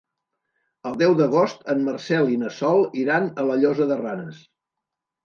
El 0.91 0.95
deu 1.01 1.11
d'agost 1.19 1.61
en 1.73 1.83
Marcel 1.87 2.31
i 2.37 2.39
na 2.45 2.49
Sol 2.55 2.81
iran 3.03 3.29
a 3.43 3.47
la 3.51 3.59
Llosa 3.61 3.89
de 3.93 3.99
Ranes. 4.01 4.41